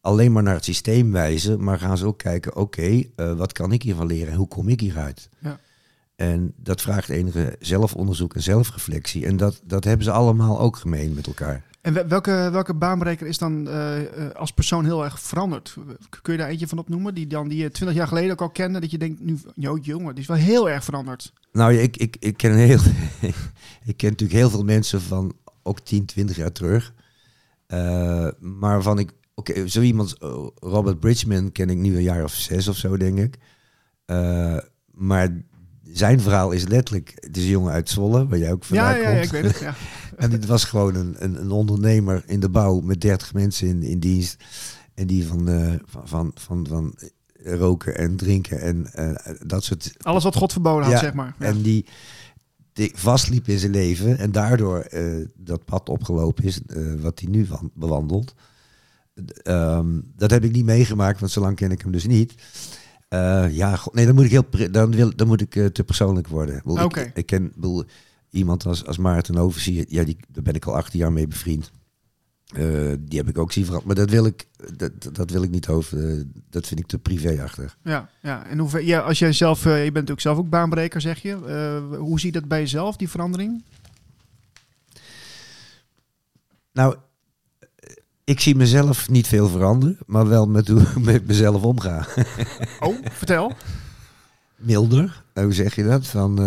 [0.00, 3.52] alleen maar naar het systeem wijzen, maar gaan ze ook kijken, oké, okay, uh, wat
[3.52, 5.28] kan ik hiervan leren en hoe kom ik hieruit?
[5.38, 5.60] Ja.
[6.16, 9.26] En dat vraagt enige zelfonderzoek en zelfreflectie.
[9.26, 11.64] En dat, dat hebben ze allemaal ook gemeen met elkaar.
[11.86, 15.76] En wel- welke, welke baanbreker is dan eh, eh, als persoon heel erg veranderd?
[16.22, 17.14] Kun je daar eentje van opnoemen?
[17.14, 18.80] Die, dan, die je twintig jaar geleden ook al kende.
[18.80, 21.32] Dat je denkt, nu, joh, jongen, die is wel heel erg veranderd.
[21.52, 22.78] Nou, ja, ik, ik, ik, ken heel,
[23.90, 26.92] ik ken natuurlijk heel veel mensen van ook 10, 20 jaar terug.
[27.66, 30.16] Eh, maar van ik, oké, zo iemand,
[30.60, 33.36] Robert Bridgman ken ik nu een jaar of zes of zo, denk ik.
[34.90, 35.42] Maar
[35.82, 39.04] zijn verhaal is letterlijk, het is een jongen uit Zwolle, waar jij ook vandaan ja,
[39.04, 39.16] komt.
[39.16, 39.58] ja, ik weet het.
[39.58, 39.74] Ja.
[40.16, 43.82] En dit was gewoon een, een, een ondernemer in de bouw met 30 mensen in,
[43.82, 44.36] in dienst.
[44.94, 46.94] En die van, eh, van, van, van, van
[47.44, 51.34] roken en drinken en eh, dat soort Alles wat God verboden had, Ja, zeg maar.
[51.38, 51.46] Ja.
[51.46, 51.86] en die,
[52.72, 56.60] die vastliep in zijn leven en daardoor eh, dat pad opgelopen is
[57.00, 58.34] wat hij nu van, bewandelt.
[59.42, 62.34] Ehm, dat heb ik niet meegemaakt, want zo lang ken ik hem dus niet.
[63.08, 66.28] Eh, ja, god, nee, dan moet ik heel, dan wil, dan moet ik te persoonlijk
[66.28, 66.60] worden.
[66.64, 67.00] Bedoel, Oké.
[67.00, 67.84] Ik, ik ken ik bedoel,
[68.36, 71.70] iemand als, als Maarten Overzier, ja, die, daar ben ik al 18 jaar mee bevriend.
[72.46, 73.96] Eh, die heb ik ook zien veranderen.
[73.96, 74.46] Maar dat wil ik,
[74.76, 76.10] dat, dat- wil ik niet over.
[76.10, 77.76] eh, dat vind ik te privéachtig.
[77.84, 78.46] Ja, ja.
[78.46, 81.32] En hoe, ja, als jij zelf, eh, je bent natuurlijk zelf ook baanbreker, zeg je.
[81.98, 83.62] Hoe zie je dat bij jezelf, die verandering?
[86.72, 86.96] Nou,
[88.24, 92.06] ik zie mezelf niet veel veranderen, maar wel met hoe ik met mezelf omga.
[92.80, 93.52] Oh, vertel.
[94.56, 96.06] Milder, hoe zeg je dat?
[96.06, 96.38] Van,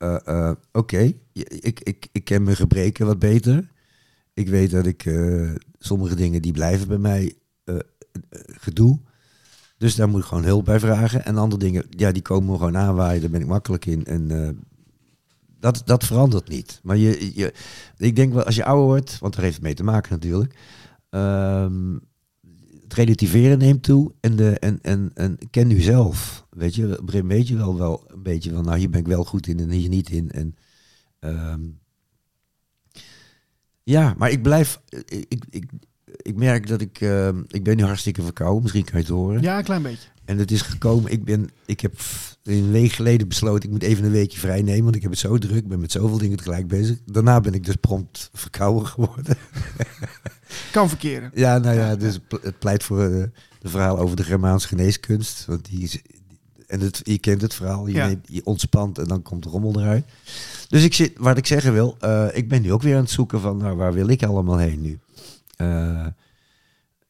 [0.00, 3.70] eh, eh, oké, ik, ik, ik ken mijn gebreken wat beter.
[4.34, 7.34] Ik weet dat ik eh, sommige dingen die blijven bij mij
[8.46, 9.00] gedoe.
[9.78, 11.24] Dus daar moet ik gewoon hulp bij vragen.
[11.24, 13.20] En andere dingen, ja, die komen me gewoon aanwaaien.
[13.20, 14.04] Daar ben ik makkelijk in.
[14.04, 14.28] En
[15.58, 16.80] dat, dat verandert niet.
[16.82, 17.52] Maar je, je,
[17.96, 20.54] ik denk wel, als je ouder wordt, want daar heeft het mee te maken natuurlijk.
[21.10, 21.96] ehm,
[22.90, 26.46] het relativeren neemt toe en, de, en, en, en ken nu zelf.
[26.50, 29.24] Weet je, op weet je wel, wel een beetje van, nou hier ben ik wel
[29.24, 30.30] goed in en hier niet in.
[30.30, 30.56] En,
[31.18, 31.60] ehm,
[33.82, 35.70] ja, maar ik blijf, ik, ik, ik,
[36.04, 39.42] ik merk dat ik, ehm, ik ben nu hartstikke verkouden, misschien kan je het horen.
[39.42, 40.08] Ja, een klein beetje.
[40.30, 41.94] En het is gekomen, ik, ben, ik heb
[42.42, 45.20] een week geleden besloten, ik moet even een weekje vrij nemen, want ik heb het
[45.20, 46.98] zo druk, ik ben met zoveel dingen tegelijk bezig.
[47.06, 49.36] Daarna ben ik dus prompt verkouden geworden.
[50.72, 51.30] Kan verkeren.
[51.34, 53.22] Ja, nou ja, dus het ple- het pleit voor eh,
[53.60, 55.44] de verhaal over de Germaanse geneeskunst.
[55.46, 55.98] Want die is,
[56.66, 58.06] en het, je kent het verhaal, je, Ja.
[58.06, 60.04] neemt- je ontspant en dan komt de rommel eruit.
[60.68, 63.10] Dus ik zit, wat ik zeggen wil, eh, ik ben nu ook weer aan het
[63.10, 64.98] zoeken van, nou, waar wil ik allemaal heen nu?
[65.56, 66.06] Eh,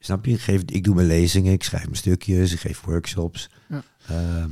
[0.01, 0.33] snap je?
[0.33, 3.51] Ik, geef, ik doe mijn lezingen, ik schrijf mijn stukjes, ik geef workshops.
[3.69, 3.83] Ja.
[4.07, 4.51] Ehm,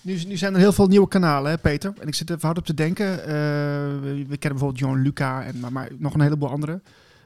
[0.00, 1.92] Nu, nu zijn er heel veel nieuwe kanalen, hè, Peter.
[2.00, 3.20] En ik zit even hard op te denken.
[3.20, 6.80] Eh, we, we kennen bijvoorbeeld John Luca en maar, maar nog een heleboel andere.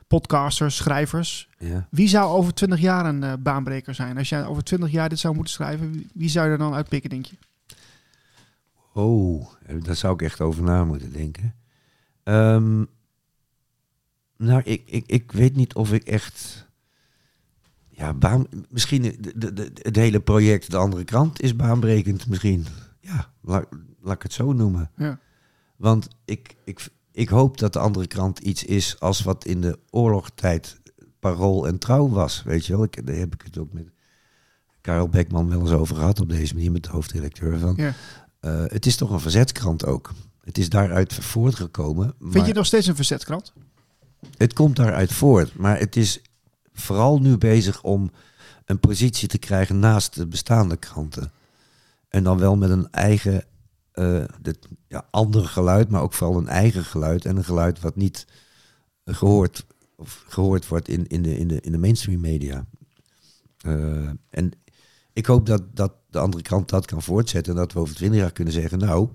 [0.08, 1.48] Podcasters, schrijvers.
[1.58, 1.86] ja.
[1.90, 4.18] Wie zou over 20 jaar een eh, baanbreker zijn?
[4.18, 6.74] Als jij over 20 jaar dit zou moeten schrijven, wie, wie zou je er dan
[6.74, 7.36] uitpikken, denk je?
[8.92, 11.54] Oh, eh, daar zou ik echt over na moeten denken.
[12.22, 12.84] Ehm,
[14.36, 16.65] nou, ik, ik, ik weet niet of ik echt.
[17.96, 22.28] Ja, baan, misschien de, de, de- het hele project De Andere Krant is baanbrekend.
[22.28, 22.66] Misschien.
[23.00, 23.66] Ja, laat,
[24.00, 24.90] laat ik het zo noemen.
[24.96, 25.18] Ja.
[25.76, 29.78] Want ik, ik, ik hoop dat De Andere Krant iets is als wat in de
[29.90, 30.80] oorlogstijd
[31.18, 32.42] parool en trouw was.
[32.42, 33.88] Weet je wel, ik, daar heb ik het ook met
[34.80, 37.74] Karel Beckman wel eens over gehad op deze manier met de hoofddirecteur van.
[37.76, 37.94] Ja.
[38.40, 40.12] Eh, het is toch een verzetskrant ook.
[40.40, 42.14] Het is daaruit voortgekomen.
[42.20, 43.52] Vind maar je nog steeds een verzetkrant?
[44.37, 45.56] Het komt daaruit voort.
[45.56, 46.20] Maar het is
[46.80, 48.10] vooral nu bezig om
[48.64, 51.32] een positie te krijgen naast de bestaande kranten.
[52.08, 53.44] En dan wel met een eigen,
[53.92, 54.58] eh dit,
[54.88, 57.24] ja, ander geluid, maar ook vooral een eigen geluid.
[57.24, 58.26] En een geluid wat niet
[59.04, 62.66] eh, gehoord, of gehoord wordt in, in, de, in, de, in de mainstream media.
[63.60, 64.50] Eh, en
[65.12, 67.52] ik hoop dat, dat de andere krant dat kan voortzetten.
[67.52, 69.10] En dat we over twintig jaar kunnen zeggen, nou,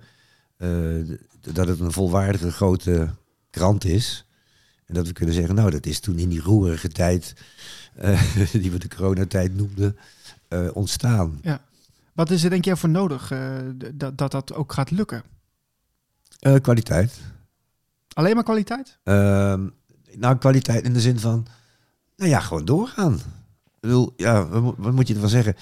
[0.57, 3.09] eh, dat het een volwaardige grote
[3.49, 4.25] krant is.
[4.91, 7.33] En dat we kunnen zeggen, nou, dat is toen in die roerige tijd,
[7.95, 8.21] eh,
[8.61, 9.97] die we de coronatijd noemden,
[10.47, 11.41] eh, ontstaan.
[12.13, 13.57] Wat is er denk jij voor nodig eh,
[13.93, 15.23] dat, dat dat ook gaat lukken?
[16.61, 17.19] Kwaliteit.
[18.13, 18.97] Alleen maar kwaliteit?
[19.03, 19.67] Ehm,
[20.15, 21.47] nou, kwaliteit in de zin van,
[22.15, 23.13] nou ja, gewoon doorgaan.
[23.13, 25.55] Ik bedoel, ja, wat, moet- je ervan zeggen?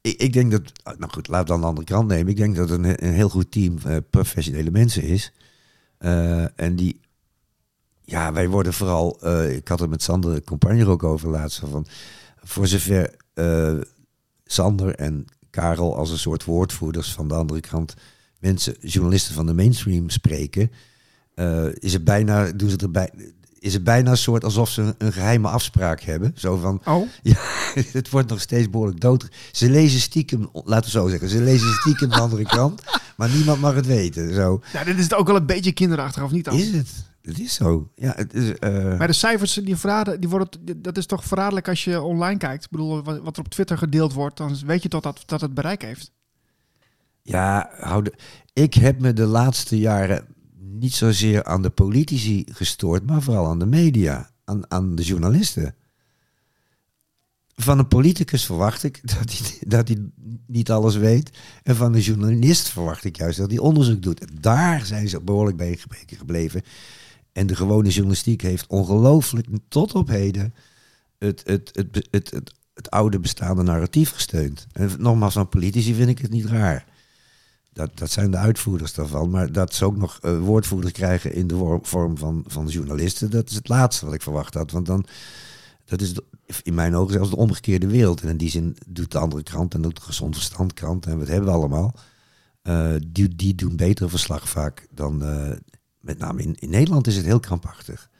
[0.00, 2.28] Ik, ik denk dat, ah, nou goed, laat dan de andere kant nemen.
[2.28, 3.78] Ik denk dat het een, een heel goed team
[4.10, 5.32] professionele mensen is.
[6.56, 7.00] En die,
[8.04, 11.58] ja, wij worden vooral, eh, ik had het met Sander de Compagnie ook over laatst,
[11.58, 11.86] van,
[12.42, 13.74] voor zover eh,
[14.44, 17.94] Sander en Karel als een soort woordvoerders van de andere kant,
[18.38, 20.70] mensen, journalisten van de mainstream spreken,
[21.34, 23.10] eh, is het bijna, doen ze erbij,
[23.62, 26.32] is het bijna een soort alsof ze een, een geheime afspraak hebben.
[26.36, 27.08] Zo van, Oh,
[27.92, 29.28] het wordt nog steeds behoorlijk dood.
[29.52, 32.82] Ze lezen stiekem, laten we zo zeggen, ze lezen stiekem de andere krant,
[33.16, 34.34] maar niemand mag het weten.
[34.34, 36.54] Zo ja, dit is het ook wel een beetje kinderachtig, of niet dan?
[36.54, 36.88] is het.
[37.22, 37.90] Het is zo.
[37.94, 41.68] Ja, het is, eh, Maar de cijfers, die verraden, die worden, dat is toch verraderlijk
[41.68, 42.64] als je online kijkt.
[42.64, 45.40] Ik bedoel, wat wat er op Twitter gedeeld wordt, dan weet je toch dat, dat
[45.40, 46.10] het bereik heeft.
[47.22, 48.14] Ja, hou de-
[48.52, 50.24] ik heb me de laatste jaren
[50.82, 55.74] niet zozeer aan de politici gestoord, maar vooral aan de media, aan, aan de journalisten.
[57.54, 59.98] Van een politicus verwacht ik dat hij, dat hij
[60.46, 61.30] niet alles weet.
[61.62, 64.24] En van een journalist verwacht ik juist dat hij onderzoek doet.
[64.40, 66.62] Daar zijn ze behoorlijk bij gebleven.
[67.32, 70.54] En de gewone journalistiek heeft ongelooflijk tot op heden
[71.18, 74.66] het, het, het, het, het, het, het oude bestaande narratief gesteund.
[74.72, 76.84] En nogmaals, van politici vind ik het niet raar.
[77.72, 79.30] Dat, dat zijn de uitvoerders daarvan.
[79.30, 83.48] Maar dat ze ook nog eh, woordvoerders krijgen in de vorm van, van journalisten, dat
[83.50, 84.70] is het laatste wat ik verwacht had.
[84.70, 85.04] Want dan,
[85.84, 86.24] dat is de-
[86.62, 88.20] in mijn ogen zelfs de omgekeerde wereld.
[88.22, 91.18] En in die zin doet de andere krant en ook de gezond verstand krant en
[91.18, 91.94] wat hebben we allemaal.
[92.62, 95.50] eh, die, die doen betere verslag vaak dan, eh,
[96.00, 98.10] met name in, in Nederland is het heel krampachtig.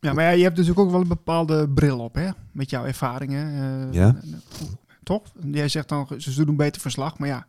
[0.00, 2.28] Ja, maar ja, je hebt natuurlijk ook wel een bepaalde bril op, hè?
[2.52, 3.92] Met jouw ervaringen.
[3.92, 4.16] Ja.
[5.02, 5.22] Toch?
[5.52, 7.46] Jij zegt dan, ze doen beter verslag, maar ja,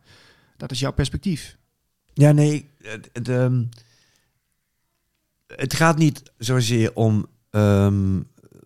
[0.57, 1.57] dat is jouw perspectief.
[2.13, 3.63] Ja, nee, het, het, ehm,
[5.47, 8.21] het gaat niet zozeer om ehm,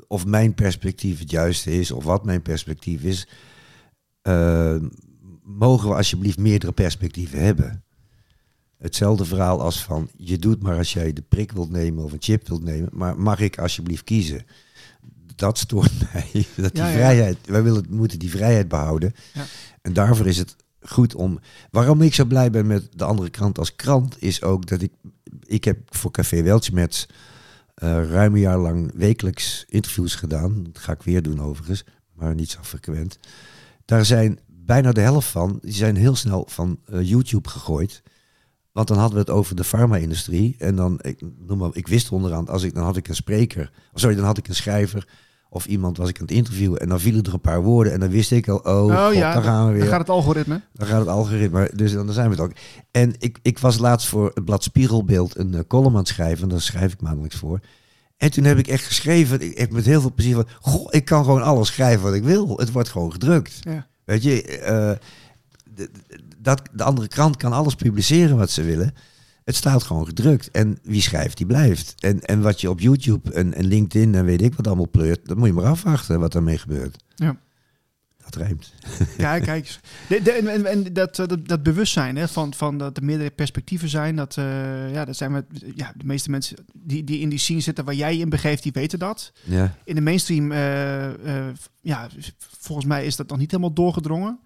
[0.08, 3.28] of mijn perspectief het juiste is of wat mijn perspectief is.
[4.22, 4.88] Ehm,
[5.44, 7.84] mogen we alsjeblieft meerdere perspectieven hebben?
[8.78, 12.22] Hetzelfde verhaal als van je doet maar als jij de prik wilt nemen of een
[12.22, 14.46] chip wilt nemen, maar mag ik alsjeblieft kiezen?
[15.36, 16.46] Dat stoort mij.
[16.56, 16.94] Dat die Ja, ja.
[16.94, 19.14] vrijheid, wij willen, moeten die vrijheid behouden.
[19.34, 19.46] Ja.
[19.82, 21.40] En daarvoor is het goed om.
[21.72, 24.92] Waarom ik zo blij ben met de andere krant als krant, is ook dat ik.
[25.46, 27.06] Ik heb voor Café Weltschmerz
[27.76, 30.64] eh ruim een jaar lang wekelijks interviews gedaan.
[30.64, 33.20] Dat ga ik weer doen overigens, maar niet zo frequent.
[33.86, 38.02] Daar zijn bijna de helft van, die zijn heel snel van eh, YouTube gegooid.
[38.72, 40.56] Want dan hadden we het over de farma-industrie.
[40.58, 43.72] En dan, ik, noem maar, ik wist onderaan, als ik, dan had ik een spreker.
[43.94, 45.08] Sorry, dan had ik een schrijver.
[45.54, 46.80] Of iemand was ik aan het interviewen.
[46.80, 47.94] En dan vielen er een paar woorden.
[47.94, 49.82] En dan wist ik al, oh, god, daar gaan we weer.
[49.82, 50.62] dan gaat het algoritme.
[50.74, 51.72] Dan gaat het algoritme.
[51.76, 52.52] Dus dan, dan zijn we het ook.
[52.92, 56.44] En ik, ik was laatst voor het blad Spiegelbeeld een uh, column aan het schrijven.
[56.44, 57.60] En daar schrijf ik maandelijks voor.
[58.18, 59.42] En toen heb ik echt geschreven.
[59.42, 60.48] Ik heb met heel veel plezier van.
[60.60, 62.58] Goh, ik kan gewoon alles schrijven wat ik wil.
[62.58, 63.58] Het wordt gewoon gedrukt.
[63.62, 63.88] Ja.
[64.04, 64.92] Weet je, eh,
[66.38, 68.94] dat, de andere krant kan alles publiceren wat ze willen.
[69.44, 70.52] Het staat gewoon gedrukt.
[70.52, 71.94] En wie schrijft, die blijft.
[72.00, 75.28] En, en wat je op YouTube en, en LinkedIn en weet ik wat allemaal pleurt,
[75.28, 77.04] dat moet je maar afwachten wat daarmee gebeurt.
[77.16, 77.38] Ja.
[78.24, 78.74] Dat rijmt.
[79.18, 79.80] Ja, kijk eens.
[80.10, 83.30] De, de- en en, dat, eh, dat, dat bewustzijn hè, van, van dat er meerdere
[83.30, 87.30] perspectieven zijn, dat, eh, ja, dat zijn we, ja, de meeste mensen die, die in
[87.30, 89.32] die scene zitten waar jij in begeeft, die weten dat.
[89.44, 89.76] Ja.
[89.84, 91.48] In de mainstream, eh,
[91.82, 92.08] ja,
[92.60, 94.40] volgens mij is dat nog niet helemaal doorgedrongen.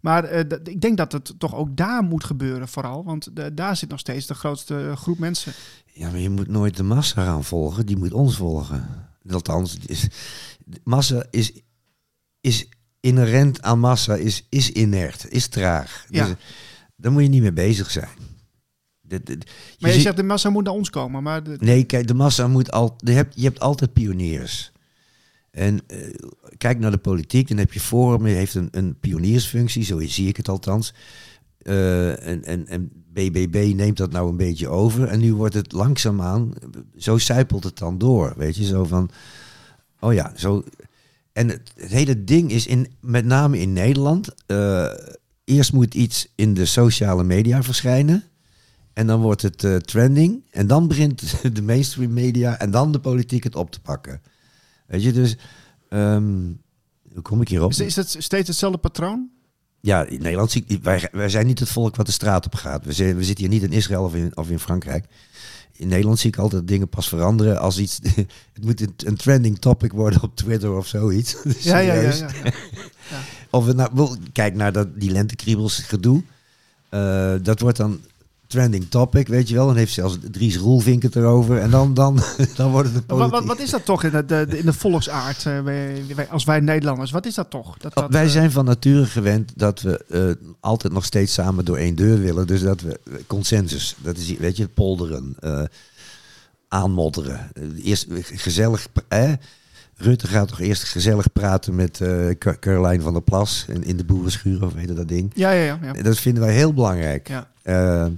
[0.00, 3.76] Maar eh, ik denk dat het toch ook daar moet gebeuren vooral, want de- daar
[3.76, 5.52] zit nog steeds de grootste groep mensen.
[5.92, 7.86] Ja, maar je moet nooit de massa gaan volgen.
[7.86, 9.08] Die moet ons volgen.
[9.30, 10.08] Althans, is,
[10.84, 11.52] massa is,
[12.40, 12.68] is
[13.00, 16.06] inherent aan massa, is, is inert, is traag.
[16.08, 16.26] Ja.
[16.26, 16.34] Dus,
[16.96, 18.08] daar moet je niet mee bezig zijn.
[19.00, 21.84] De- de- je Maar je zegt de massa moet naar ons komen, maar de, Nee,
[21.84, 22.94] kijk, de massa moet al.
[22.98, 24.72] Je hebt, je hebt altijd pioniers.
[25.50, 25.98] En eh,
[26.60, 30.36] kijk naar de politiek, dan heb je Forum, heeft een, een pioniersfunctie, zo zie ik
[30.36, 30.94] het althans.
[31.62, 35.08] Eh, en, en, en BBB neemt dat nou een beetje over.
[35.08, 36.52] En nu wordt het langzaamaan,
[36.96, 38.34] zo zijpelt het dan door.
[38.36, 39.10] Weet je, zo van.
[40.00, 40.64] Oh ja, zo.
[41.32, 44.34] En het, het hele ding is in, met name in Nederland.
[44.46, 44.92] eh,
[45.44, 48.24] eerst moet iets in de sociale media verschijnen.
[48.92, 50.42] En dan wordt het eh, trending.
[50.50, 51.22] En dan begint
[51.56, 54.20] de mainstream media en dan de politiek het op te pakken.
[54.86, 55.36] Weet je, dus...
[55.90, 56.52] ehm,
[57.12, 57.70] hoe kom ik hierop?
[57.70, 59.30] is, is het steeds hetzelfde patroon?
[59.80, 62.54] Ja, in Nederland zie ik, wij, wij zijn niet het volk wat de straat op
[62.54, 62.84] gaat.
[62.84, 65.04] We, zijn, we zitten hier niet in Israël of in, of in Frankrijk.
[65.72, 67.98] In Nederland zie ik altijd dingen pas veranderen als iets...
[68.54, 71.36] het moet een, een trending topic worden op Twitter of zoiets.
[71.60, 72.00] Ja, ja, ja.
[72.00, 72.52] Ja, ja.
[73.50, 76.22] Of we nou, kijk naar dat, die lentekriebels gedoe.
[76.88, 78.00] Eh, dat wordt dan
[78.50, 79.66] trending topic, weet je wel.
[79.66, 81.58] Dan heeft zelfs Dries Roelvink het erover.
[81.58, 82.18] En dan, dan,
[82.56, 83.30] dan wordt het politiek.
[83.32, 86.60] wat, wat is dat toch in de, de, in de volksaard, wij, wij- als wij
[86.60, 87.10] Nederlanders?
[87.10, 87.76] Wat is dat toch?
[87.78, 91.64] Dat, dat, wij eh, zijn van nature gewend dat we eh, altijd nog steeds samen
[91.64, 92.46] door één deur willen.
[92.46, 95.34] Dus dat we consensus, dat is, weet je, polderen,
[96.68, 97.50] aanmodderen.
[97.82, 99.32] Eerst gezellig, eh,
[99.96, 102.00] Rutte gaat toch eerst gezellig praten met
[102.38, 105.30] Car- Caroline van der Plas in, in de boerenschuur, of weet je dat ding.
[105.34, 105.78] Ja, ja, ja.
[105.82, 105.94] ja.
[105.94, 107.28] En Dat vinden wij heel belangrijk.
[107.28, 108.10] ja.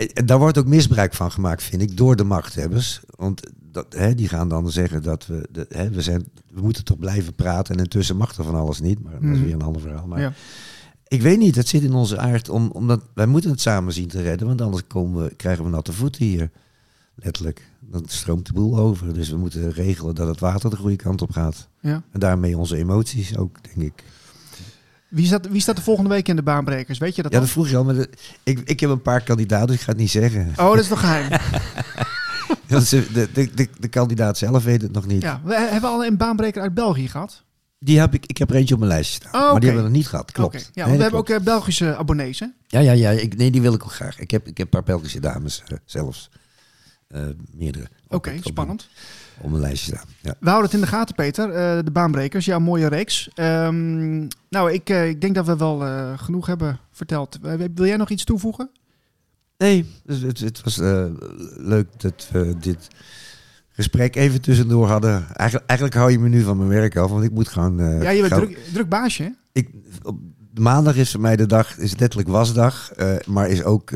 [0.00, 3.00] En en daar wordt ook misbruik van gemaakt, vind ik, door de machthebbers.
[3.16, 3.40] Want
[3.72, 6.98] dat, hè, die gaan dan zeggen dat we, de, hè, we, zijn, we moeten toch
[6.98, 7.74] blijven praten.
[7.74, 9.02] En intussen mag er van alles niet.
[9.02, 9.42] Maar dat is Mhm.
[9.44, 10.06] weer een ander verhaal.
[10.06, 10.32] Maar Ja.
[11.08, 12.48] ik weet niet, het zit in onze aard.
[12.48, 14.46] Om, omdat wij moeten het samen zien te redden.
[14.46, 16.50] Want anders komen we, krijgen we natte voeten hier.
[17.14, 17.70] Letterlijk.
[17.80, 19.14] Dan stroomt de boel over.
[19.14, 21.68] Dus we moeten regelen dat het water de goede kant op gaat.
[21.80, 22.02] Ja.
[22.12, 24.04] En daarmee onze emoties ook, denk ik.
[25.10, 26.98] Wie, staat, wie staat er volgende week in de baanbrekers?
[26.98, 27.44] Weet je dat Ja, al?
[27.44, 27.84] dat vroeg je al.
[27.84, 28.10] Maar de-
[28.42, 30.48] ik, ik heb een paar kandidaten, dus ik ga het niet zeggen.
[30.56, 31.28] Oh, dat is nog geheim.
[32.66, 35.22] De, de, de, de kandidaat zelf weet het nog niet.
[35.22, 37.42] ja, we hebben al een baanbreker uit België gehad.
[37.78, 39.42] Die heb ik, ik heb er eentje op mijn lijstje staan.
[39.42, 40.32] Oh, Maar die hebben we nog niet gehad.
[40.32, 40.70] Klopt.
[40.74, 42.46] Ja, Nee, we hebben ook eh, Belgische abonnees, hè?
[42.66, 43.10] Ja, ja, ja.
[43.10, 44.18] Ik, nee, die wil ik ook graag.
[44.18, 46.30] Ik heb, ik heb een paar Belgische dames eh, zelfs.
[47.08, 47.86] Eh, meerdere.
[48.08, 48.88] Oké, spannend.
[48.92, 48.98] mijn-
[49.42, 50.08] Op mijn lijstje staan.
[50.20, 50.34] Ja.
[50.40, 51.50] We houden het in de gaten, Peter.
[51.50, 53.30] eh, de baanbrekers, jouw mooie reeks.
[53.34, 57.38] Ehm, nou, ik, eh, ik denk dat we wel eh, genoeg hebben verteld.
[57.74, 58.70] Wil jij nog iets toevoegen?
[59.58, 60.76] Nee, dus het, het was
[61.56, 62.88] leuk dat we dit
[63.68, 65.12] gesprek even tussendoor hadden.
[65.12, 68.02] Eigenlijk, eigenlijk hou je me nu van mijn werk af, want ik moet gewoon...
[68.02, 69.30] ja, je bent druk, druk baasje, hè?
[69.52, 69.70] ik,
[70.02, 70.18] op
[70.54, 72.92] maandag is voor mij de dag, is letterlijk wasdag,
[73.26, 73.90] maar is ook,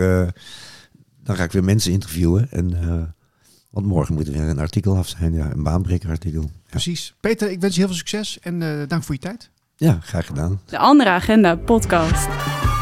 [1.23, 2.51] dan ga ik weer mensen interviewen.
[2.51, 3.15] En,
[3.75, 6.43] want morgen moet er weer een artikel af zijn, ja, een baanbrekerartikel.
[6.43, 6.49] Ja.
[6.71, 7.15] Precies.
[7.21, 9.51] Peter, ik wens je heel veel succes en eh, dank voor je tijd.
[9.77, 10.61] ja, graag gedaan.
[10.65, 12.27] De Andere Agenda podcast.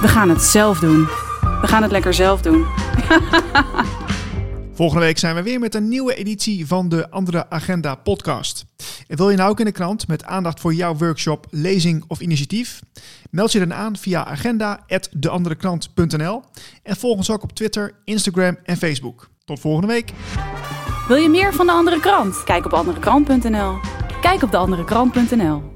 [0.00, 1.04] We gaan het zelf doen.
[1.60, 2.64] We gaan het lekker zelf doen.
[4.74, 8.64] Volgende week zijn we weer met een nieuwe editie van de Andere Agenda podcast.
[9.06, 12.20] En wil je nou ook in de krant met aandacht voor jouw workshop, lezing of
[12.20, 12.80] initiatief?
[13.30, 16.42] Meld je dan aan via agenda.deanderekrant.nl
[16.82, 19.30] en volg ons ook op Twitter, Instagram en Facebook.
[19.44, 20.12] Tot volgende week.
[21.12, 22.44] Wil je meer van de andere krant?
[22.44, 23.78] Kijk op anderekrant.nl.
[24.20, 25.71] Kijk op deanderekrant.nl.